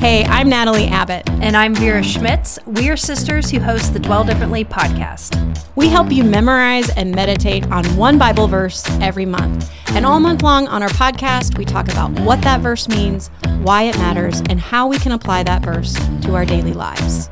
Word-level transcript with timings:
Hey, 0.00 0.24
I'm 0.26 0.48
Natalie 0.48 0.86
Abbott. 0.86 1.28
And 1.28 1.56
I'm 1.56 1.74
Vera 1.74 2.04
Schmitz. 2.04 2.56
We 2.66 2.88
are 2.88 2.96
sisters 2.96 3.50
who 3.50 3.58
host 3.58 3.92
the 3.92 3.98
Dwell 3.98 4.22
Differently 4.22 4.64
podcast. 4.64 5.36
We 5.74 5.88
help 5.88 6.12
you 6.12 6.22
memorize 6.22 6.88
and 6.90 7.12
meditate 7.12 7.66
on 7.72 7.84
one 7.96 8.16
Bible 8.16 8.46
verse 8.46 8.88
every 9.00 9.26
month. 9.26 9.68
And 9.88 10.06
all 10.06 10.20
month 10.20 10.42
long 10.42 10.68
on 10.68 10.84
our 10.84 10.88
podcast, 10.90 11.58
we 11.58 11.64
talk 11.64 11.88
about 11.88 12.12
what 12.20 12.40
that 12.42 12.60
verse 12.60 12.88
means, 12.88 13.26
why 13.62 13.82
it 13.82 13.98
matters, 13.98 14.40
and 14.48 14.60
how 14.60 14.86
we 14.86 15.00
can 15.00 15.10
apply 15.10 15.42
that 15.42 15.64
verse 15.64 15.94
to 16.22 16.36
our 16.36 16.46
daily 16.46 16.74
lives. 16.74 17.28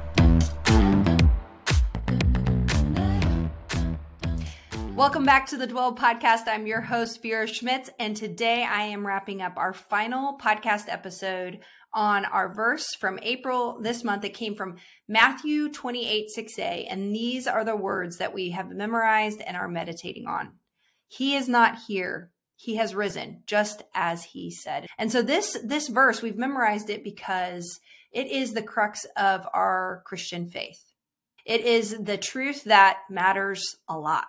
Welcome 4.96 5.25
back 5.25 5.46
to 5.48 5.57
the 5.57 5.69
Dwell 5.69 5.95
podcast. 5.95 6.48
I'm 6.48 6.67
your 6.67 6.80
host, 6.80 7.23
Vera 7.23 7.46
Schmitz, 7.46 7.91
and 8.01 8.17
today 8.17 8.64
I 8.64 8.83
am 8.83 9.07
wrapping 9.07 9.41
up 9.41 9.57
our 9.57 9.73
final 9.73 10.37
podcast 10.37 10.86
episode 10.89 11.61
on 11.96 12.27
our 12.27 12.53
verse 12.53 12.95
from 13.00 13.18
April 13.23 13.81
this 13.81 14.04
month. 14.04 14.23
It 14.23 14.35
came 14.35 14.54
from 14.54 14.77
Matthew 15.09 15.73
28 15.73 16.29
6a. 16.37 16.87
And 16.89 17.14
these 17.14 17.46
are 17.46 17.64
the 17.64 17.75
words 17.75 18.18
that 18.18 18.35
we 18.35 18.50
have 18.50 18.71
memorized 18.71 19.41
and 19.41 19.57
are 19.57 19.67
meditating 19.67 20.27
on. 20.27 20.53
He 21.09 21.35
is 21.35 21.49
not 21.49 21.79
here. 21.89 22.31
He 22.54 22.77
has 22.77 22.95
risen, 22.95 23.43
just 23.46 23.82
as 23.95 24.25
he 24.25 24.51
said. 24.51 24.87
And 24.99 25.11
so 25.11 25.23
this, 25.23 25.59
this 25.64 25.89
verse, 25.89 26.23
we've 26.23 26.39
memorized 26.39 26.90
it 26.90 27.03
because 27.03 27.81
it 28.13 28.29
is 28.29 28.53
the 28.53 28.63
crux 28.63 29.07
of 29.17 29.46
our 29.53 30.03
Christian 30.07 30.49
faith. 30.49 30.81
It 31.45 31.63
is 31.63 31.96
the 31.99 32.19
truth 32.19 32.65
that 32.65 32.98
matters 33.09 33.77
a 33.89 33.98
lot 33.98 34.27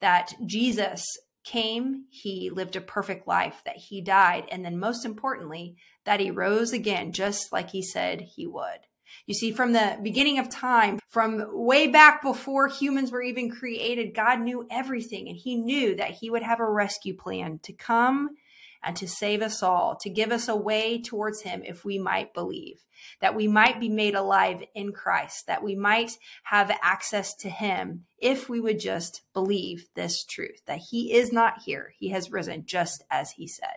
that 0.00 0.34
Jesus 0.46 1.04
came, 1.48 2.04
he 2.10 2.50
lived 2.50 2.76
a 2.76 2.80
perfect 2.80 3.26
life, 3.26 3.62
that 3.64 3.76
he 3.76 4.02
died, 4.02 4.44
and 4.50 4.64
then 4.64 4.78
most 4.78 5.06
importantly, 5.06 5.76
that 6.04 6.20
he 6.20 6.30
rose 6.30 6.72
again, 6.72 7.12
just 7.12 7.52
like 7.52 7.70
he 7.70 7.82
said 7.82 8.20
he 8.20 8.46
would. 8.46 8.80
You 9.26 9.34
see, 9.34 9.52
from 9.52 9.72
the 9.72 9.98
beginning 10.02 10.38
of 10.38 10.50
time, 10.50 10.98
from 11.08 11.46
way 11.50 11.86
back 11.86 12.20
before 12.20 12.68
humans 12.68 13.10
were 13.10 13.22
even 13.22 13.50
created, 13.50 14.14
God 14.14 14.40
knew 14.40 14.66
everything 14.70 15.28
and 15.28 15.36
he 15.36 15.56
knew 15.56 15.96
that 15.96 16.10
he 16.10 16.28
would 16.28 16.42
have 16.42 16.60
a 16.60 16.70
rescue 16.70 17.16
plan 17.16 17.58
to 17.62 17.72
come 17.72 18.36
and 18.82 18.96
to 18.96 19.08
save 19.08 19.42
us 19.42 19.62
all, 19.62 19.96
to 20.00 20.10
give 20.10 20.32
us 20.32 20.48
a 20.48 20.56
way 20.56 21.00
towards 21.00 21.42
him 21.42 21.62
if 21.64 21.84
we 21.84 21.98
might 21.98 22.34
believe, 22.34 22.84
that 23.20 23.34
we 23.34 23.48
might 23.48 23.80
be 23.80 23.88
made 23.88 24.14
alive 24.14 24.62
in 24.74 24.92
Christ, 24.92 25.46
that 25.46 25.62
we 25.62 25.74
might 25.74 26.18
have 26.44 26.76
access 26.82 27.34
to 27.36 27.48
him 27.48 28.04
if 28.18 28.48
we 28.48 28.60
would 28.60 28.80
just 28.80 29.22
believe 29.32 29.88
this 29.94 30.24
truth 30.24 30.62
that 30.66 30.80
he 30.90 31.12
is 31.12 31.32
not 31.32 31.62
here. 31.64 31.92
He 31.98 32.10
has 32.10 32.30
risen 32.30 32.64
just 32.66 33.04
as 33.10 33.32
he 33.32 33.46
said. 33.46 33.76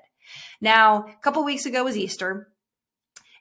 Now, 0.60 1.06
a 1.06 1.22
couple 1.22 1.44
weeks 1.44 1.66
ago 1.66 1.84
was 1.84 1.98
Easter. 1.98 2.48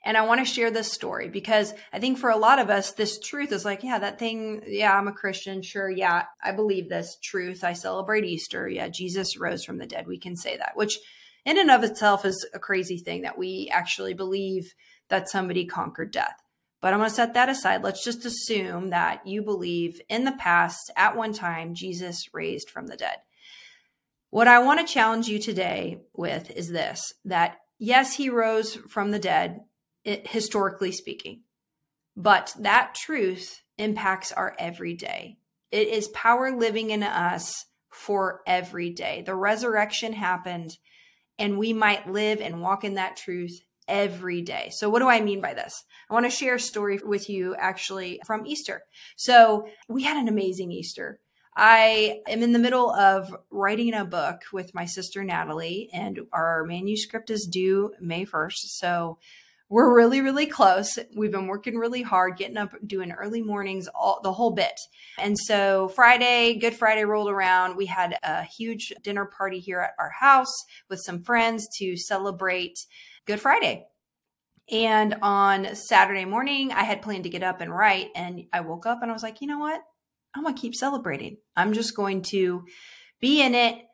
And 0.02 0.16
I 0.16 0.22
want 0.22 0.40
to 0.40 0.50
share 0.50 0.70
this 0.70 0.90
story 0.90 1.28
because 1.28 1.74
I 1.92 1.98
think 1.98 2.16
for 2.16 2.30
a 2.30 2.36
lot 2.38 2.58
of 2.58 2.70
us, 2.70 2.92
this 2.92 3.18
truth 3.18 3.52
is 3.52 3.66
like, 3.66 3.84
yeah, 3.84 3.98
that 3.98 4.18
thing, 4.18 4.62
yeah, 4.66 4.96
I'm 4.96 5.08
a 5.08 5.12
Christian. 5.12 5.60
Sure. 5.60 5.90
Yeah, 5.90 6.24
I 6.42 6.52
believe 6.52 6.88
this 6.88 7.18
truth. 7.22 7.62
I 7.62 7.74
celebrate 7.74 8.24
Easter. 8.24 8.66
Yeah, 8.66 8.88
Jesus 8.88 9.38
rose 9.38 9.62
from 9.62 9.76
the 9.76 9.86
dead. 9.86 10.06
We 10.06 10.18
can 10.18 10.36
say 10.36 10.56
that, 10.56 10.72
which 10.74 10.98
in 11.44 11.58
and 11.58 11.70
of 11.70 11.84
itself 11.84 12.24
is 12.24 12.46
a 12.54 12.58
crazy 12.58 12.98
thing 12.98 13.22
that 13.22 13.38
we 13.38 13.70
actually 13.72 14.14
believe 14.14 14.72
that 15.08 15.28
somebody 15.28 15.64
conquered 15.66 16.12
death. 16.12 16.36
But 16.80 16.92
I'm 16.92 17.00
going 17.00 17.10
to 17.10 17.14
set 17.14 17.34
that 17.34 17.48
aside. 17.48 17.82
Let's 17.82 18.04
just 18.04 18.24
assume 18.24 18.90
that 18.90 19.26
you 19.26 19.42
believe 19.42 20.00
in 20.08 20.24
the 20.24 20.32
past, 20.32 20.90
at 20.96 21.16
one 21.16 21.32
time, 21.32 21.74
Jesus 21.74 22.32
raised 22.32 22.70
from 22.70 22.86
the 22.86 22.96
dead. 22.96 23.16
What 24.30 24.48
I 24.48 24.60
want 24.60 24.86
to 24.86 24.92
challenge 24.92 25.28
you 25.28 25.38
today 25.38 25.98
with 26.14 26.50
is 26.52 26.70
this 26.70 27.12
that 27.24 27.58
yes, 27.78 28.14
he 28.14 28.30
rose 28.30 28.76
from 28.88 29.10
the 29.10 29.18
dead, 29.18 29.60
it, 30.04 30.28
historically 30.28 30.92
speaking, 30.92 31.42
but 32.16 32.54
that 32.60 32.94
truth 32.94 33.60
impacts 33.76 34.30
our 34.30 34.54
everyday. 34.58 35.36
It 35.72 35.88
is 35.88 36.08
power 36.08 36.56
living 36.56 36.90
in 36.90 37.02
us 37.02 37.66
for 37.90 38.40
every 38.46 38.90
day. 38.90 39.22
The 39.26 39.34
resurrection 39.34 40.12
happened 40.12 40.76
and 41.40 41.58
we 41.58 41.72
might 41.72 42.08
live 42.08 42.40
and 42.40 42.60
walk 42.60 42.84
in 42.84 42.94
that 42.94 43.16
truth 43.16 43.60
every 43.88 44.42
day. 44.42 44.70
So, 44.72 44.88
what 44.88 45.00
do 45.00 45.08
I 45.08 45.20
mean 45.20 45.40
by 45.40 45.54
this? 45.54 45.82
I 46.08 46.14
want 46.14 46.26
to 46.26 46.30
share 46.30 46.54
a 46.54 46.60
story 46.60 47.00
with 47.04 47.28
you 47.28 47.56
actually 47.56 48.20
from 48.24 48.46
Easter. 48.46 48.82
So, 49.16 49.66
we 49.88 50.04
had 50.04 50.16
an 50.16 50.28
amazing 50.28 50.70
Easter. 50.70 51.18
I 51.56 52.20
am 52.28 52.42
in 52.44 52.52
the 52.52 52.60
middle 52.60 52.90
of 52.90 53.34
writing 53.50 53.92
a 53.92 54.04
book 54.04 54.42
with 54.52 54.74
my 54.74 54.84
sister 54.84 55.24
Natalie, 55.24 55.90
and 55.92 56.20
our 56.32 56.64
manuscript 56.64 57.30
is 57.30 57.46
due 57.46 57.92
May 58.00 58.24
1st. 58.24 58.68
So, 58.68 59.18
we're 59.70 59.94
really 59.94 60.20
really 60.20 60.46
close. 60.46 60.98
We've 61.16 61.30
been 61.30 61.46
working 61.46 61.76
really 61.76 62.02
hard 62.02 62.36
getting 62.36 62.58
up 62.58 62.74
doing 62.86 63.12
early 63.12 63.40
mornings 63.40 63.88
all 63.94 64.20
the 64.22 64.32
whole 64.32 64.50
bit. 64.50 64.78
And 65.18 65.38
so 65.38 65.88
friday 65.88 66.58
good 66.58 66.74
friday 66.74 67.04
rolled 67.04 67.30
around. 67.30 67.76
We 67.76 67.86
had 67.86 68.18
a 68.22 68.42
huge 68.42 68.92
dinner 69.02 69.24
party 69.24 69.60
here 69.60 69.80
at 69.80 69.94
our 69.98 70.10
house 70.10 70.54
with 70.90 71.00
some 71.00 71.22
friends 71.22 71.66
to 71.78 71.96
celebrate 71.96 72.74
good 73.26 73.40
friday. 73.40 73.86
And 74.70 75.16
on 75.22 75.74
saturday 75.74 76.24
morning 76.24 76.72
i 76.72 76.82
had 76.82 77.00
planned 77.00 77.24
to 77.24 77.30
get 77.30 77.44
up 77.44 77.60
and 77.60 77.74
write 77.74 78.08
and 78.14 78.44
i 78.52 78.60
woke 78.60 78.86
up 78.86 79.02
and 79.02 79.10
i 79.10 79.14
was 79.14 79.22
like 79.22 79.40
you 79.40 79.46
know 79.46 79.60
what? 79.60 79.80
I'm 80.34 80.44
gonna 80.44 80.56
keep 80.56 80.74
celebrating. 80.74 81.38
I'm 81.56 81.72
just 81.72 81.96
going 81.96 82.22
to 82.22 82.64
be 83.20 83.40
in 83.42 83.54
it 83.54 83.84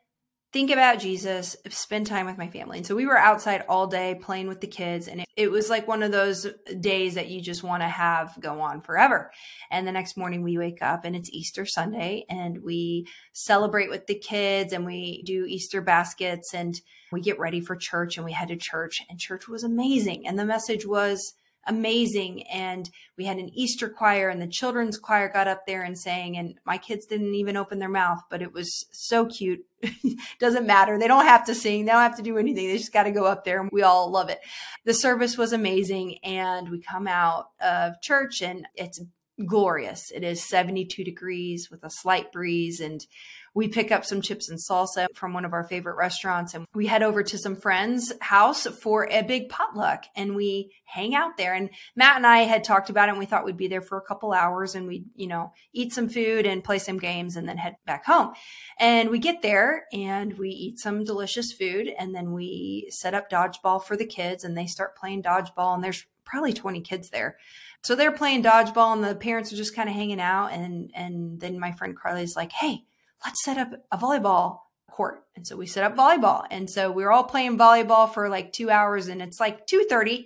think 0.53 0.71
about 0.71 0.99
Jesus, 0.99 1.57
spend 1.69 2.07
time 2.07 2.25
with 2.25 2.37
my 2.37 2.47
family. 2.47 2.77
And 2.77 2.87
so 2.87 2.95
we 2.95 3.05
were 3.05 3.17
outside 3.17 3.65
all 3.67 3.87
day 3.87 4.15
playing 4.15 4.47
with 4.47 4.61
the 4.61 4.67
kids. 4.67 5.07
And 5.07 5.21
it, 5.21 5.27
it 5.35 5.51
was 5.51 5.69
like 5.69 5.87
one 5.87 6.03
of 6.03 6.11
those 6.11 6.47
days 6.79 7.15
that 7.15 7.27
you 7.27 7.41
just 7.41 7.63
want 7.63 7.83
to 7.83 7.87
have 7.87 8.37
go 8.39 8.61
on 8.61 8.81
forever. 8.81 9.31
And 9.69 9.85
the 9.85 9.91
next 9.91 10.17
morning 10.17 10.43
we 10.43 10.57
wake 10.57 10.81
up 10.81 11.03
and 11.03 11.15
it's 11.15 11.29
Easter 11.31 11.65
Sunday 11.65 12.25
and 12.29 12.63
we 12.63 13.07
celebrate 13.33 13.89
with 13.89 14.07
the 14.07 14.17
kids 14.17 14.73
and 14.73 14.85
we 14.85 15.21
do 15.23 15.45
Easter 15.45 15.81
baskets 15.81 16.53
and 16.53 16.79
we 17.11 17.21
get 17.21 17.39
ready 17.39 17.61
for 17.61 17.75
church 17.75 18.17
and 18.17 18.25
we 18.25 18.31
head 18.31 18.47
to 18.47 18.55
church 18.55 19.01
and 19.09 19.19
church 19.19 19.47
was 19.47 19.63
amazing. 19.63 20.27
And 20.27 20.39
the 20.39 20.45
message 20.45 20.85
was, 20.85 21.33
amazing. 21.67 22.43
And 22.47 22.89
we 23.17 23.25
had 23.25 23.37
an 23.37 23.49
Easter 23.53 23.89
choir 23.89 24.29
and 24.29 24.41
the 24.41 24.47
children's 24.47 24.97
choir 24.97 25.29
got 25.29 25.47
up 25.47 25.65
there 25.67 25.83
and 25.83 25.97
sang 25.97 26.37
and 26.37 26.55
my 26.65 26.77
kids 26.77 27.05
didn't 27.05 27.35
even 27.35 27.57
open 27.57 27.79
their 27.79 27.89
mouth, 27.89 28.21
but 28.29 28.41
it 28.41 28.53
was 28.53 28.85
so 28.91 29.25
cute. 29.25 29.65
Doesn't 30.39 30.65
matter. 30.65 30.97
They 30.97 31.07
don't 31.07 31.25
have 31.25 31.45
to 31.45 31.55
sing. 31.55 31.85
They 31.85 31.91
don't 31.91 32.01
have 32.01 32.17
to 32.17 32.23
do 32.23 32.37
anything. 32.37 32.67
They 32.67 32.77
just 32.77 32.93
got 32.93 33.03
to 33.03 33.11
go 33.11 33.25
up 33.25 33.43
there 33.43 33.61
and 33.61 33.69
we 33.71 33.83
all 33.83 34.09
love 34.09 34.29
it. 34.29 34.39
The 34.85 34.93
service 34.93 35.37
was 35.37 35.53
amazing. 35.53 36.17
And 36.23 36.69
we 36.69 36.81
come 36.81 37.07
out 37.07 37.49
of 37.61 38.01
church 38.01 38.41
and 38.41 38.67
it's 38.75 38.99
glorious. 39.45 40.11
It 40.11 40.23
is 40.23 40.43
72 40.43 41.03
degrees 41.03 41.69
with 41.69 41.83
a 41.83 41.89
slight 41.89 42.31
breeze 42.31 42.79
and 42.79 43.05
we 43.53 43.67
pick 43.67 43.91
up 43.91 44.05
some 44.05 44.21
chips 44.21 44.49
and 44.49 44.59
salsa 44.59 45.07
from 45.15 45.33
one 45.33 45.43
of 45.43 45.53
our 45.53 45.63
favorite 45.63 45.95
restaurants 45.95 46.53
and 46.53 46.65
we 46.75 46.85
head 46.85 47.01
over 47.01 47.23
to 47.23 47.37
some 47.39 47.55
friends' 47.55 48.13
house 48.21 48.67
for 48.83 49.07
a 49.09 49.23
big 49.23 49.49
potluck 49.49 50.05
and 50.15 50.35
we 50.35 50.71
hang 50.85 51.15
out 51.15 51.37
there. 51.37 51.55
And 51.55 51.71
Matt 51.95 52.17
and 52.17 52.27
I 52.27 52.39
had 52.39 52.63
talked 52.63 52.91
about 52.91 53.09
it 53.09 53.13
and 53.13 53.19
we 53.19 53.25
thought 53.25 53.45
we'd 53.45 53.57
be 53.57 53.67
there 53.67 53.81
for 53.81 53.97
a 53.97 54.03
couple 54.05 54.31
hours 54.31 54.75
and 54.75 54.87
we'd, 54.87 55.05
you 55.15 55.25
know, 55.27 55.53
eat 55.73 55.91
some 55.91 56.07
food 56.07 56.45
and 56.45 56.63
play 56.63 56.77
some 56.77 56.99
games 56.99 57.35
and 57.35 57.49
then 57.49 57.57
head 57.57 57.77
back 57.85 58.05
home. 58.05 58.33
And 58.79 59.09
we 59.09 59.17
get 59.17 59.41
there 59.41 59.85
and 59.91 60.37
we 60.37 60.49
eat 60.49 60.77
some 60.77 61.03
delicious 61.03 61.51
food 61.51 61.89
and 61.97 62.13
then 62.13 62.33
we 62.33 62.87
set 62.91 63.15
up 63.15 63.29
dodgeball 63.29 63.83
for 63.83 63.97
the 63.97 64.05
kids 64.05 64.43
and 64.43 64.55
they 64.55 64.67
start 64.67 64.95
playing 64.95 65.23
dodgeball 65.23 65.73
and 65.73 65.83
there's 65.83 66.05
probably 66.27 66.53
20 66.53 66.81
kids 66.81 67.09
there. 67.09 67.37
So 67.83 67.95
they're 67.95 68.11
playing 68.11 68.43
dodgeball 68.43 68.93
and 68.93 69.03
the 69.03 69.15
parents 69.15 69.51
are 69.51 69.57
just 69.57 69.75
kind 69.75 69.89
of 69.89 69.95
hanging 69.95 70.21
out 70.21 70.51
and 70.51 70.91
and 70.93 71.39
then 71.39 71.59
my 71.59 71.71
friend 71.71 71.97
Carly's 71.97 72.35
like, 72.35 72.51
"Hey, 72.51 72.83
let's 73.25 73.43
set 73.43 73.57
up 73.57 73.71
a 73.91 73.97
volleyball 73.97 74.59
court. 74.97 75.23
And 75.35 75.45
so 75.45 75.55
we 75.55 75.67
set 75.67 75.83
up 75.83 75.95
volleyball. 75.95 76.45
And 76.49 76.67
so 76.69 76.91
we 76.91 77.03
are 77.03 77.11
all 77.11 77.23
playing 77.23 77.57
volleyball 77.57 78.11
for 78.11 78.29
like 78.29 78.51
two 78.51 78.71
hours 78.71 79.07
and 79.07 79.21
it's 79.21 79.39
like 79.39 79.67
2.30. 79.67 80.25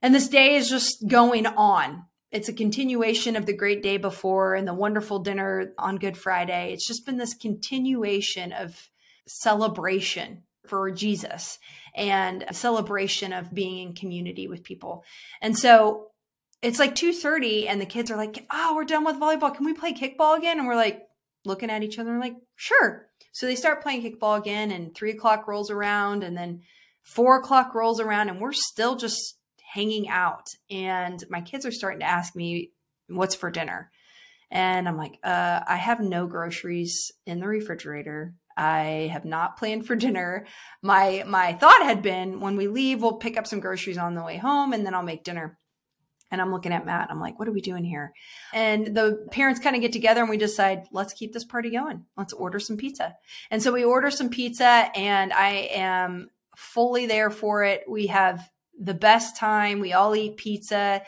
And 0.00 0.14
this 0.14 0.28
day 0.28 0.54
is 0.54 0.70
just 0.70 1.08
going 1.08 1.46
on. 1.46 2.04
It's 2.30 2.48
a 2.48 2.52
continuation 2.54 3.36
of 3.36 3.44
the 3.44 3.56
great 3.56 3.82
day 3.82 3.98
before 3.98 4.54
and 4.54 4.66
the 4.66 4.72
wonderful 4.72 5.18
dinner 5.18 5.72
on 5.78 5.96
Good 5.96 6.16
Friday. 6.16 6.72
It's 6.72 6.86
just 6.86 7.04
been 7.04 7.18
this 7.18 7.34
continuation 7.34 8.52
of 8.52 8.88
celebration 9.26 10.44
for 10.66 10.90
Jesus 10.90 11.58
and 11.94 12.44
a 12.48 12.54
celebration 12.54 13.32
of 13.32 13.52
being 13.52 13.88
in 13.88 13.94
community 13.94 14.46
with 14.46 14.62
people. 14.62 15.04
And 15.40 15.58
so 15.58 16.08
it's 16.62 16.78
like 16.78 16.94
2.30 16.94 17.66
and 17.68 17.80
the 17.80 17.86
kids 17.86 18.10
are 18.10 18.16
like, 18.16 18.46
oh, 18.50 18.74
we're 18.74 18.84
done 18.84 19.04
with 19.04 19.16
volleyball. 19.16 19.54
Can 19.54 19.66
we 19.66 19.74
play 19.74 19.92
kickball 19.92 20.38
again? 20.38 20.58
And 20.58 20.66
we're 20.66 20.76
like, 20.76 21.02
looking 21.44 21.70
at 21.70 21.82
each 21.82 21.98
other 21.98 22.18
like, 22.18 22.36
sure. 22.56 23.08
So 23.32 23.46
they 23.46 23.56
start 23.56 23.82
playing 23.82 24.02
kickball 24.02 24.38
again, 24.38 24.70
and 24.70 24.94
three 24.94 25.10
o'clock 25.10 25.48
rolls 25.48 25.70
around, 25.70 26.22
and 26.22 26.36
then 26.36 26.62
four 27.02 27.38
o'clock 27.38 27.74
rolls 27.74 28.00
around, 28.00 28.28
and 28.28 28.40
we're 28.40 28.52
still 28.52 28.96
just 28.96 29.38
hanging 29.72 30.08
out. 30.08 30.46
And 30.70 31.22
my 31.30 31.40
kids 31.40 31.64
are 31.64 31.72
starting 31.72 32.00
to 32.00 32.06
ask 32.06 32.36
me, 32.36 32.72
what's 33.08 33.34
for 33.34 33.50
dinner? 33.50 33.90
And 34.50 34.86
I'm 34.86 34.98
like, 34.98 35.18
uh, 35.24 35.60
I 35.66 35.76
have 35.76 36.00
no 36.00 36.26
groceries 36.26 37.10
in 37.26 37.40
the 37.40 37.48
refrigerator. 37.48 38.34
I 38.56 39.10
have 39.12 39.24
not 39.24 39.56
planned 39.56 39.86
for 39.86 39.96
dinner. 39.96 40.46
My 40.82 41.24
my 41.26 41.52
thought 41.54 41.82
had 41.82 42.02
been 42.02 42.40
when 42.40 42.56
we 42.56 42.68
leave, 42.68 43.02
we'll 43.02 43.14
pick 43.14 43.36
up 43.36 43.46
some 43.46 43.60
groceries 43.60 43.98
on 43.98 44.14
the 44.14 44.22
way 44.22 44.36
home 44.36 44.72
and 44.72 44.84
then 44.84 44.94
I'll 44.94 45.02
make 45.02 45.24
dinner. 45.24 45.58
And 46.30 46.40
I'm 46.40 46.50
looking 46.50 46.72
at 46.72 46.86
Matt. 46.86 47.10
I'm 47.10 47.20
like, 47.20 47.38
what 47.38 47.46
are 47.46 47.52
we 47.52 47.60
doing 47.60 47.84
here? 47.84 48.14
And 48.54 48.96
the 48.96 49.26
parents 49.30 49.60
kind 49.60 49.76
of 49.76 49.82
get 49.82 49.92
together 49.92 50.22
and 50.22 50.30
we 50.30 50.38
decide, 50.38 50.84
let's 50.90 51.12
keep 51.12 51.34
this 51.34 51.44
party 51.44 51.70
going. 51.70 52.06
Let's 52.16 52.32
order 52.32 52.58
some 52.58 52.78
pizza. 52.78 53.16
And 53.50 53.62
so 53.62 53.70
we 53.70 53.84
order 53.84 54.10
some 54.10 54.30
pizza 54.30 54.90
and 54.96 55.30
I 55.32 55.68
am 55.72 56.30
fully 56.56 57.04
there 57.04 57.28
for 57.28 57.64
it. 57.64 57.84
We 57.86 58.06
have 58.06 58.48
the 58.78 58.94
best 58.94 59.36
time. 59.36 59.80
We 59.80 59.92
all 59.92 60.16
eat 60.16 60.38
pizza. 60.38 61.02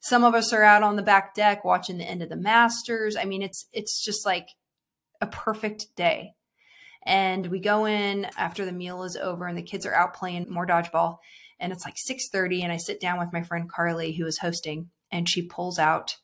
Some 0.00 0.22
of 0.22 0.34
us 0.34 0.52
are 0.52 0.62
out 0.62 0.84
on 0.84 0.94
the 0.94 1.02
back 1.02 1.34
deck 1.34 1.64
watching 1.64 1.98
the 1.98 2.04
end 2.04 2.22
of 2.22 2.28
the 2.28 2.36
Masters. 2.36 3.16
I 3.16 3.24
mean, 3.24 3.42
it's 3.42 3.66
it's 3.72 4.04
just 4.04 4.24
like 4.24 4.50
a 5.20 5.26
perfect 5.26 5.94
day. 5.96 6.34
And 7.08 7.46
we 7.46 7.58
go 7.58 7.86
in 7.86 8.26
after 8.36 8.66
the 8.66 8.72
meal 8.72 9.02
is 9.02 9.16
over 9.16 9.46
and 9.46 9.56
the 9.56 9.62
kids 9.62 9.86
are 9.86 9.94
out 9.94 10.12
playing 10.12 10.46
more 10.50 10.66
dodgeball. 10.66 11.16
And 11.58 11.72
it's 11.72 11.86
like 11.86 11.96
6:30 11.96 12.62
and 12.62 12.70
I 12.70 12.76
sit 12.76 13.00
down 13.00 13.18
with 13.18 13.32
my 13.32 13.42
friend 13.42 13.68
Carly 13.68 14.12
who 14.12 14.26
is 14.26 14.38
hosting 14.38 14.90
and 15.10 15.26
she 15.26 15.40
pulls 15.40 15.78
out 15.78 16.18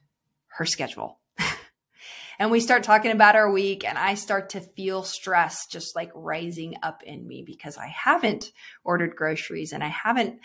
her 0.58 0.66
schedule. 0.66 1.20
and 2.38 2.50
we 2.50 2.60
start 2.60 2.82
talking 2.82 3.12
about 3.12 3.34
our 3.34 3.50
week 3.50 3.82
and 3.82 3.96
I 3.96 4.12
start 4.12 4.50
to 4.50 4.60
feel 4.60 5.02
stress 5.02 5.66
just 5.66 5.96
like 5.96 6.10
rising 6.14 6.74
up 6.82 7.02
in 7.02 7.26
me 7.26 7.42
because 7.46 7.78
I 7.78 7.86
haven't 7.86 8.52
ordered 8.84 9.16
groceries 9.16 9.72
and 9.72 9.82
I 9.82 9.88
haven't 9.88 10.38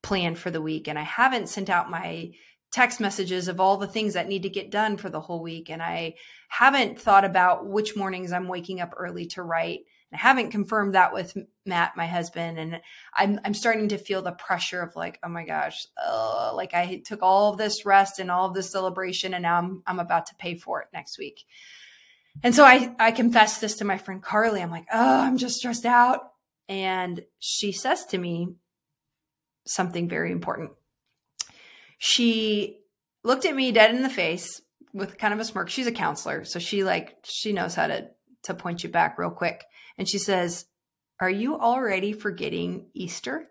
planned 0.00 0.38
for 0.38 0.50
the 0.50 0.62
week 0.62 0.88
and 0.88 0.98
I 0.98 1.02
haven't 1.02 1.50
sent 1.50 1.68
out 1.68 1.90
my 1.90 2.30
text 2.72 3.00
messages 3.00 3.48
of 3.48 3.60
all 3.60 3.76
the 3.76 3.86
things 3.86 4.14
that 4.14 4.28
need 4.28 4.42
to 4.42 4.48
get 4.48 4.70
done 4.70 4.96
for 4.96 5.10
the 5.10 5.20
whole 5.20 5.42
week. 5.42 5.70
And 5.70 5.82
I 5.82 6.14
haven't 6.48 6.98
thought 6.98 7.24
about 7.24 7.66
which 7.66 7.96
mornings 7.96 8.32
I'm 8.32 8.48
waking 8.48 8.80
up 8.80 8.94
early 8.96 9.26
to 9.26 9.42
write. 9.42 9.80
I 10.12 10.16
haven't 10.16 10.50
confirmed 10.50 10.94
that 10.94 11.14
with 11.14 11.36
Matt, 11.64 11.96
my 11.96 12.06
husband. 12.06 12.58
And 12.58 12.80
I'm, 13.14 13.40
I'm 13.44 13.54
starting 13.54 13.88
to 13.88 13.98
feel 13.98 14.22
the 14.22 14.32
pressure 14.32 14.82
of 14.82 14.96
like, 14.96 15.18
oh 15.22 15.28
my 15.28 15.44
gosh, 15.44 15.86
like 16.54 16.74
I 16.74 17.02
took 17.04 17.22
all 17.22 17.52
of 17.52 17.58
this 17.58 17.86
rest 17.86 18.18
and 18.18 18.30
all 18.30 18.48
of 18.48 18.54
this 18.54 18.70
celebration 18.70 19.34
and 19.34 19.42
now 19.42 19.58
I'm, 19.58 19.82
I'm 19.86 20.00
about 20.00 20.26
to 20.26 20.34
pay 20.34 20.56
for 20.56 20.82
it 20.82 20.88
next 20.92 21.18
week. 21.18 21.44
And 22.42 22.54
so 22.54 22.64
I, 22.64 22.94
I 22.98 23.12
confessed 23.12 23.60
this 23.60 23.76
to 23.76 23.84
my 23.84 23.98
friend 23.98 24.22
Carly. 24.22 24.62
I'm 24.62 24.70
like, 24.70 24.86
oh, 24.92 25.20
I'm 25.20 25.36
just 25.36 25.56
stressed 25.56 25.84
out. 25.84 26.20
And 26.68 27.22
she 27.38 27.72
says 27.72 28.06
to 28.06 28.18
me 28.18 28.54
something 29.66 30.08
very 30.08 30.32
important 30.32 30.72
she 32.04 32.80
looked 33.22 33.44
at 33.44 33.54
me 33.54 33.70
dead 33.70 33.94
in 33.94 34.02
the 34.02 34.10
face 34.10 34.60
with 34.92 35.18
kind 35.18 35.32
of 35.32 35.38
a 35.38 35.44
smirk. 35.44 35.70
She's 35.70 35.86
a 35.86 35.92
counselor, 35.92 36.44
so 36.44 36.58
she 36.58 36.82
like 36.82 37.16
she 37.22 37.52
knows 37.52 37.76
how 37.76 37.86
to 37.86 38.08
to 38.42 38.54
point 38.54 38.82
you 38.82 38.88
back 38.88 39.18
real 39.18 39.30
quick. 39.30 39.64
And 39.96 40.08
she 40.08 40.18
says, 40.18 40.66
"Are 41.20 41.30
you 41.30 41.60
already 41.60 42.12
forgetting 42.12 42.86
Easter? 42.92 43.46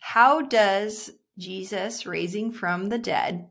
How 0.00 0.40
does 0.40 1.10
Jesus 1.36 2.06
raising 2.06 2.52
from 2.52 2.88
the 2.88 2.98
dead 2.98 3.50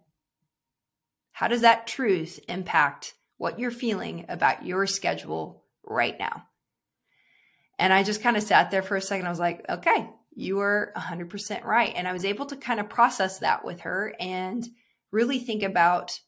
how 1.33 1.48
does 1.48 1.62
that 1.62 1.86
truth 1.86 2.39
impact 2.50 3.13
what 3.38 3.59
you're 3.59 3.69
feeling 3.69 4.25
about 4.30 4.65
your 4.65 4.88
schedule 4.88 5.63
right 5.83 6.18
now?" 6.18 6.48
And 7.77 7.94
I 7.94 8.01
just 8.01 8.24
kind 8.24 8.36
of 8.36 8.42
sat 8.42 8.71
there 8.71 8.81
for 8.81 8.95
a 8.95 9.01
second. 9.01 9.27
I 9.27 9.30
was 9.30 9.39
like, 9.39 9.63
"Okay, 9.69 10.09
you 10.33 10.60
are 10.60 10.94
100% 10.95 11.63
right. 11.63 11.94
And 11.95 12.07
I 12.07 12.13
was 12.13 12.25
able 12.25 12.45
to 12.48 12.56
kind 12.56 12.80
of 12.80 12.89
process 12.89 13.39
that 13.39 13.66
with 13.66 13.81
her 13.81 14.16
and 14.19 14.66
really 15.12 15.39
think 15.39 15.63
about 15.63 16.19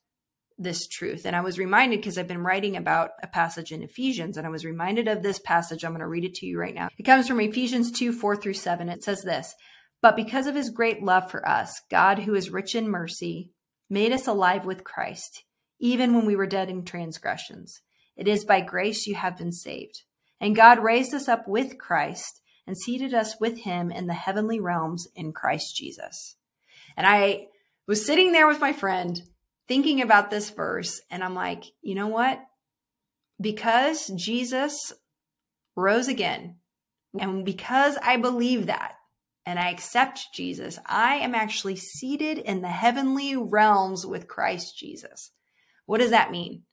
this 0.58 0.88
truth. 0.88 1.26
And 1.26 1.36
I 1.36 1.42
was 1.42 1.58
reminded 1.58 2.00
because 2.00 2.18
I've 2.18 2.28
been 2.28 2.44
writing 2.44 2.78
about 2.78 3.12
a 3.22 3.28
passage 3.28 3.72
in 3.72 3.82
Ephesians, 3.82 4.38
and 4.38 4.46
I 4.46 4.50
was 4.50 4.66
reminded 4.66 5.08
of 5.08 5.24
this 5.24 5.40
passage. 5.40 5.84
I'm 5.84 5.92
going 5.92 6.02
to 6.02 6.08
read 6.08 6.26
it 6.26 6.36
to 6.36 6.46
you 6.46 6.60
right 6.60 6.76
now. 6.76 6.90
It 6.98 7.04
comes 7.04 7.28
from 7.28 7.40
Ephesians 7.40 7.92
2 7.92 8.14
4 8.14 8.36
through 8.36 8.54
7. 8.54 8.90
It 8.90 9.04
says 9.04 9.24
this 9.24 9.56
But 10.02 10.16
because 10.16 10.48
of 10.48 10.56
his 10.56 10.70
great 10.70 11.02
love 11.02 11.32
for 11.32 11.48
us, 11.48 11.82
God, 11.90 12.20
who 12.20 12.36
is 12.36 12.52
rich 12.52 12.76
in 12.76 12.90
mercy, 12.90 13.52
made 13.90 14.12
us 14.12 14.28
alive 14.28 14.66
with 14.66 14.84
Christ, 14.84 15.44
even 15.80 16.14
when 16.14 16.26
we 16.26 16.36
were 16.36 16.48
dead 16.48 16.70
in 16.70 16.86
transgressions. 16.86 17.82
It 18.16 18.28
is 18.28 18.46
by 18.46 18.62
grace 18.62 19.08
you 19.08 19.16
have 19.16 19.38
been 19.38 19.52
saved. 19.52 20.04
And 20.40 20.56
God 20.56 20.84
raised 20.84 21.14
us 21.14 21.28
up 21.28 21.48
with 21.48 21.80
Christ 21.80 22.42
and 22.66 22.78
seated 22.78 23.14
us 23.14 23.40
with 23.40 23.60
him 23.60 23.92
in 23.92 24.08
the 24.08 24.14
heavenly 24.14 24.60
realms 24.60 25.08
in 25.16 25.34
Christ 25.34 25.76
Jesus. 25.76 26.38
And 26.96 27.06
I 27.06 27.48
was 27.88 28.06
sitting 28.06 28.32
there 28.32 28.48
with 28.48 28.60
my 28.60 28.74
friend 28.74 29.22
thinking 29.68 30.02
about 30.02 30.30
this 30.30 30.50
verse, 30.50 31.02
and 31.10 31.24
I'm 31.24 31.36
like, 31.36 31.64
you 31.82 31.96
know 31.96 32.08
what? 32.08 32.42
Because 33.40 34.08
Jesus 34.08 34.94
rose 35.76 36.08
again, 36.08 36.58
and 37.20 37.46
because 37.46 37.98
I 38.02 38.18
believe 38.18 38.68
that, 38.68 38.96
and 39.46 39.60
I 39.60 39.70
accept 39.70 40.34
Jesus, 40.34 40.80
I 40.86 41.16
am 41.16 41.36
actually 41.36 41.76
seated 41.76 42.38
in 42.38 42.62
the 42.62 42.70
heavenly 42.70 43.36
realms 43.36 44.06
with 44.06 44.28
Christ 44.28 44.78
Jesus. 44.78 45.32
What 45.86 46.00
does 46.00 46.12
that 46.12 46.32
mean? 46.32 46.64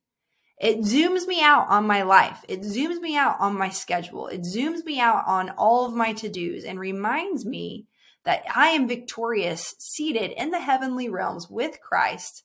It 0.60 0.80
zooms 0.80 1.26
me 1.26 1.42
out 1.42 1.68
on 1.70 1.86
my 1.86 2.02
life. 2.02 2.44
It 2.46 2.60
zooms 2.60 3.00
me 3.00 3.16
out 3.16 3.36
on 3.40 3.56
my 3.56 3.70
schedule. 3.70 4.26
It 4.26 4.42
zooms 4.42 4.84
me 4.84 5.00
out 5.00 5.24
on 5.26 5.48
all 5.56 5.86
of 5.86 5.94
my 5.94 6.12
to 6.12 6.28
dos 6.28 6.64
and 6.64 6.78
reminds 6.78 7.46
me 7.46 7.86
that 8.24 8.44
I 8.54 8.68
am 8.68 8.86
victorious, 8.86 9.74
seated 9.78 10.32
in 10.32 10.50
the 10.50 10.60
heavenly 10.60 11.08
realms 11.08 11.48
with 11.48 11.80
Christ. 11.80 12.44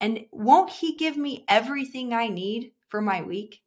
And 0.00 0.26
won't 0.30 0.70
He 0.70 0.94
give 0.94 1.16
me 1.16 1.44
everything 1.48 2.14
I 2.14 2.28
need 2.28 2.70
for 2.86 3.02
my 3.02 3.20
week? 3.20 3.62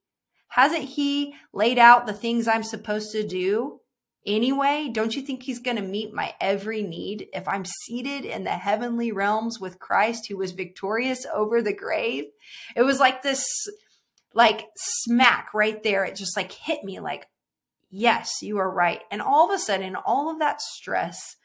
Hasn't 0.47 0.83
He 0.85 1.35
laid 1.51 1.77
out 1.77 2.07
the 2.07 2.13
things 2.13 2.47
I'm 2.47 2.63
supposed 2.63 3.11
to 3.11 3.27
do 3.27 3.81
anyway? 4.25 4.89
Don't 4.91 5.15
you 5.15 5.21
think 5.21 5.43
He's 5.43 5.59
going 5.59 5.77
to 5.77 5.83
meet 5.83 6.13
my 6.13 6.33
every 6.39 6.81
need 6.81 7.27
if 7.33 7.47
I'm 7.47 7.65
seated 7.65 8.25
in 8.25 8.43
the 8.43 8.51
heavenly 8.51 9.11
realms 9.11 9.59
with 9.59 9.79
Christ 9.79 10.27
who 10.27 10.37
was 10.37 10.51
victorious 10.51 11.25
over 11.33 11.61
the 11.61 11.73
grave? 11.73 12.25
It 12.75 12.83
was 12.83 12.99
like 12.99 13.21
this, 13.21 13.45
like 14.33 14.67
smack 14.75 15.53
right 15.53 15.81
there. 15.83 16.05
It 16.05 16.15
just 16.15 16.37
like 16.37 16.51
hit 16.51 16.83
me 16.83 16.99
like, 16.99 17.27
yes, 17.89 18.41
you 18.41 18.57
are 18.57 18.69
right. 18.69 19.01
And 19.11 19.21
all 19.21 19.49
of 19.49 19.55
a 19.55 19.59
sudden, 19.59 19.95
all 19.95 20.31
of 20.31 20.39
that 20.39 20.61
stress 20.61 21.35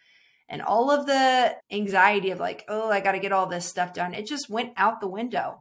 and 0.49 0.63
all 0.63 0.91
of 0.91 1.07
the 1.07 1.55
anxiety 1.71 2.31
of 2.31 2.41
like, 2.41 2.65
oh, 2.69 2.91
I 2.91 3.01
got 3.01 3.13
to 3.13 3.19
get 3.19 3.33
all 3.33 3.47
this 3.47 3.67
stuff 3.67 3.93
done, 3.93 4.15
it 4.15 4.27
just 4.27 4.49
went 4.49 4.73
out 4.77 5.01
the 5.01 5.09
window. 5.09 5.61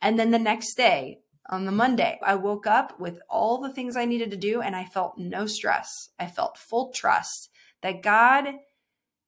And 0.00 0.18
then 0.18 0.30
the 0.30 0.38
next 0.38 0.76
day, 0.76 1.18
on 1.48 1.64
the 1.64 1.72
Monday. 1.72 2.18
I 2.22 2.34
woke 2.34 2.66
up 2.66 2.98
with 3.00 3.20
all 3.28 3.58
the 3.58 3.72
things 3.72 3.96
I 3.96 4.04
needed 4.04 4.30
to 4.30 4.36
do 4.36 4.60
and 4.60 4.76
I 4.76 4.84
felt 4.84 5.18
no 5.18 5.46
stress. 5.46 6.10
I 6.18 6.26
felt 6.26 6.58
full 6.58 6.92
trust 6.92 7.50
that 7.82 8.02
God 8.02 8.46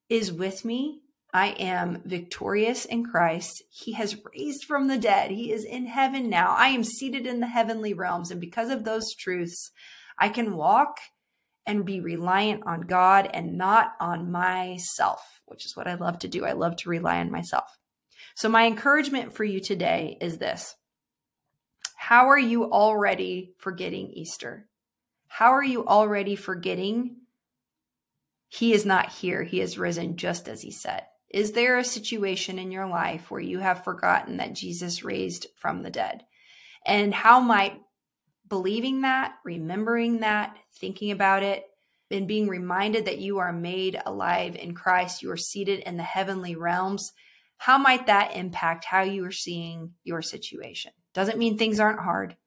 is 0.09 0.31
with 0.31 0.65
me. 0.65 1.01
I 1.33 1.47
am 1.51 2.01
victorious 2.03 2.83
in 2.85 3.05
Christ. 3.05 3.63
He 3.69 3.93
has 3.93 4.17
raised 4.35 4.65
from 4.65 4.87
the 4.87 4.97
dead. 4.97 5.31
He 5.31 5.51
is 5.51 5.63
in 5.63 5.85
heaven 5.85 6.29
now. 6.29 6.53
I 6.57 6.67
am 6.67 6.83
seated 6.83 7.25
in 7.25 7.39
the 7.39 7.47
heavenly 7.47 7.93
realms. 7.93 8.31
And 8.31 8.41
because 8.41 8.69
of 8.69 8.83
those 8.83 9.15
truths, 9.15 9.71
I 10.19 10.27
can 10.29 10.55
walk 10.55 10.99
and 11.65 11.85
be 11.85 12.01
reliant 12.01 12.63
on 12.65 12.81
God 12.81 13.29
and 13.33 13.57
not 13.57 13.93
on 13.99 14.31
myself, 14.31 15.41
which 15.45 15.65
is 15.65 15.77
what 15.77 15.87
I 15.87 15.93
love 15.93 16.19
to 16.19 16.27
do. 16.27 16.43
I 16.43 16.51
love 16.51 16.75
to 16.77 16.89
rely 16.89 17.19
on 17.19 17.31
myself. 17.31 17.77
So, 18.35 18.49
my 18.49 18.65
encouragement 18.65 19.33
for 19.33 19.43
you 19.43 19.59
today 19.61 20.17
is 20.19 20.37
this 20.37 20.75
how 22.03 22.29
are 22.29 22.39
you 22.39 22.71
already 22.71 23.53
forgetting 23.59 24.09
Easter? 24.09 24.67
How 25.27 25.51
are 25.51 25.63
you 25.63 25.85
already 25.85 26.35
forgetting 26.35 27.17
he 28.49 28.73
is 28.73 28.87
not 28.87 29.11
here? 29.11 29.43
He 29.43 29.61
is 29.61 29.77
risen 29.77 30.17
just 30.17 30.49
as 30.49 30.63
he 30.63 30.71
said. 30.71 31.03
Is 31.29 31.51
there 31.51 31.77
a 31.77 31.83
situation 31.83 32.57
in 32.57 32.71
your 32.71 32.87
life 32.87 33.29
where 33.29 33.39
you 33.39 33.59
have 33.59 33.83
forgotten 33.83 34.37
that 34.37 34.55
Jesus 34.55 35.03
raised 35.03 35.45
from 35.55 35.83
the 35.83 35.91
dead? 35.91 36.25
And 36.87 37.13
how 37.13 37.39
might 37.39 37.79
believing 38.49 39.01
that, 39.01 39.35
remembering 39.45 40.21
that, 40.21 40.57
thinking 40.79 41.11
about 41.11 41.43
it, 41.43 41.65
and 42.09 42.27
being 42.27 42.47
reminded 42.47 43.05
that 43.05 43.19
you 43.19 43.37
are 43.37 43.53
made 43.53 44.01
alive 44.07 44.55
in 44.55 44.73
Christ, 44.73 45.21
you 45.21 45.29
are 45.29 45.37
seated 45.37 45.81
in 45.81 45.97
the 45.97 46.03
heavenly 46.03 46.55
realms, 46.55 47.13
how 47.57 47.77
might 47.77 48.07
that 48.07 48.35
impact 48.35 48.85
how 48.85 49.03
you 49.03 49.23
are 49.23 49.31
seeing 49.31 49.91
your 50.03 50.23
situation? 50.23 50.93
Doesn't 51.13 51.37
mean 51.37 51.57
things 51.57 51.79
aren't 51.79 51.99
hard. 51.99 52.37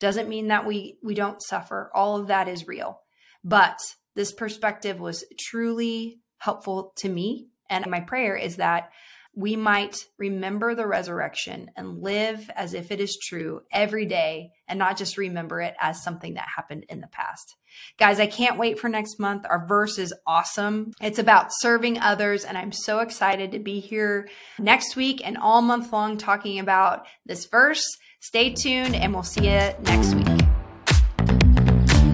Doesn't 0.00 0.28
mean 0.28 0.48
that 0.48 0.66
we 0.66 0.98
we 1.02 1.14
don't 1.14 1.42
suffer. 1.42 1.90
All 1.94 2.16
of 2.16 2.28
that 2.28 2.48
is 2.48 2.68
real. 2.68 3.00
But 3.44 3.78
this 4.14 4.32
perspective 4.32 5.00
was 5.00 5.24
truly 5.38 6.20
helpful 6.38 6.92
to 6.96 7.08
me 7.08 7.48
and 7.68 7.86
my 7.86 8.00
prayer 8.00 8.36
is 8.36 8.56
that 8.56 8.90
we 9.38 9.54
might 9.54 10.04
remember 10.18 10.74
the 10.74 10.86
resurrection 10.86 11.70
and 11.76 12.02
live 12.02 12.50
as 12.56 12.74
if 12.74 12.90
it 12.90 13.00
is 13.00 13.16
true 13.16 13.60
every 13.70 14.04
day 14.04 14.50
and 14.66 14.80
not 14.80 14.96
just 14.96 15.16
remember 15.16 15.60
it 15.60 15.76
as 15.80 16.02
something 16.02 16.34
that 16.34 16.48
happened 16.56 16.84
in 16.88 17.00
the 17.00 17.06
past. 17.06 17.54
Guys, 18.00 18.18
I 18.18 18.26
can't 18.26 18.58
wait 18.58 18.80
for 18.80 18.88
next 18.88 19.20
month. 19.20 19.46
Our 19.48 19.64
verse 19.64 19.96
is 19.96 20.12
awesome. 20.26 20.90
It's 21.00 21.20
about 21.20 21.50
serving 21.52 22.00
others, 22.00 22.44
and 22.44 22.58
I'm 22.58 22.72
so 22.72 22.98
excited 22.98 23.52
to 23.52 23.60
be 23.60 23.78
here 23.78 24.28
next 24.58 24.96
week 24.96 25.20
and 25.24 25.38
all 25.38 25.62
month 25.62 25.92
long 25.92 26.18
talking 26.18 26.58
about 26.58 27.06
this 27.24 27.46
verse. 27.46 27.84
Stay 28.18 28.52
tuned, 28.52 28.96
and 28.96 29.14
we'll 29.14 29.22
see 29.22 29.44
you 29.44 29.70
next 29.84 30.14
week. 30.14 30.26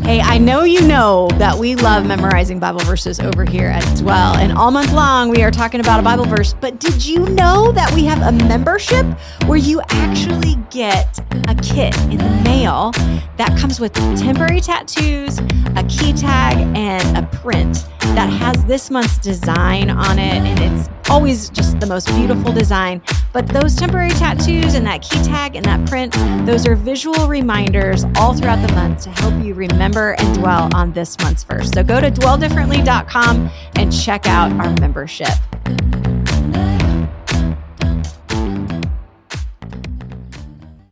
Hey, 0.05 0.21
I 0.35 0.39
know 0.39 0.65
you 0.65 0.81
know 0.81 1.29
that 1.39 1.57
we 1.57 1.77
love 1.77 2.07
memorizing 2.07 2.59
Bible 2.59 2.81
verses 2.81 3.21
over 3.21 3.45
here 3.45 3.69
as 3.69 4.03
well. 4.03 4.35
And 4.35 4.51
all 4.51 4.73
month 4.73 4.93
long, 4.93 5.31
we 5.31 5.45
are 5.45 5.51
talking 5.53 5.79
about 5.79 6.01
a 6.01 6.03
Bible 6.03 6.25
verse. 6.25 6.55
But 6.61 6.81
did 6.81 7.07
you 7.07 7.21
know 7.21 7.71
that 7.71 7.95
we 7.95 8.05
have 8.07 8.21
a 8.21 8.33
membership 8.33 9.07
where 9.47 9.59
you 9.59 9.81
actually 9.91 10.57
get 10.71 11.21
a 11.49 11.55
kit 11.55 11.97
in 12.07 12.19
the 12.19 12.41
mail 12.43 12.91
that 13.37 13.57
comes 13.61 13.79
with 13.79 13.93
temporary 14.19 14.61
tattoos, 14.61 15.39
a 15.77 15.85
key 15.89 16.13
tag, 16.13 16.57
and 16.77 17.17
a 17.17 17.23
print 17.37 17.87
that 18.01 18.29
has 18.29 18.65
this 18.65 18.91
month's 18.91 19.19
design 19.19 19.89
on 19.89 20.19
it? 20.19 20.43
And 20.43 20.59
it's 20.59 20.89
always 21.11 21.49
just 21.51 21.79
the 21.79 21.87
most 21.87 22.09
beautiful 22.09 22.53
design. 22.53 23.01
But 23.33 23.47
those 23.49 23.77
temporary 23.77 24.11
tattoos 24.11 24.75
and 24.75 24.87
that 24.87 25.03
key 25.03 25.23
tag 25.23 25.55
and 25.55 25.65
that 25.65 25.87
print, 25.89 26.13
those 26.47 26.67
are 26.67 26.75
visual 26.75 27.29
reminders 27.29 28.05
all 28.17 28.35
throughout 28.35 28.67
the 28.67 28.73
month 28.75 29.03
to 29.05 29.11
help 29.11 29.45
you 29.45 29.55
remember 29.55 30.17
dwell 30.33 30.69
on 30.75 30.93
this 30.93 31.19
month's 31.21 31.45
verse. 31.45 31.71
So 31.71 31.83
go 31.83 32.01
to 32.01 32.11
dwelldifferently.com 32.11 33.51
and 33.77 33.93
check 33.93 34.27
out 34.27 34.53
our 34.53 34.75
membership. 34.81 35.29